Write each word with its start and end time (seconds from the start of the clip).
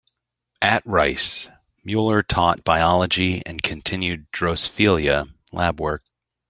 At 0.63 0.83
Rice, 0.83 1.47
Muller 1.83 2.23
taught 2.23 2.63
biology 2.63 3.43
and 3.45 3.61
continued 3.61 4.25
"Drosophila" 4.31 5.31
lab 5.51 5.79
work. 5.79 6.01